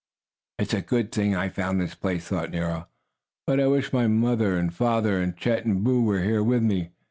"It's 0.57 0.73
a 0.73 0.81
good 0.81 1.11
thing 1.11 1.35
I 1.35 1.47
found 1.49 1.79
this 1.79 1.93
place," 1.93 2.27
thought 2.27 2.49
Nero. 2.49 2.87
"But 3.45 3.59
I 3.59 3.67
wish 3.67 3.93
my 3.93 4.05
father 4.07 4.57
and 4.57 4.79
mother 4.89 5.21
and 5.21 5.37
Chet 5.37 5.63
and 5.63 5.83
Boo 5.83 6.01
were 6.01 6.23
here 6.23 6.41
with 6.43 6.63
me. 6.63 6.89